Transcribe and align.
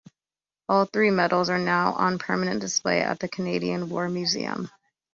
All 0.67 0.85
three 0.85 1.11
medals 1.11 1.47
are 1.51 1.59
now 1.59 1.93
on 1.93 2.17
permanent 2.17 2.59
display 2.59 3.03
at 3.03 3.19
the 3.19 3.27
Canadian 3.29 3.87
War 3.87 4.09
Museum. 4.09 4.71